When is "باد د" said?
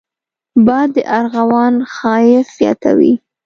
0.65-0.97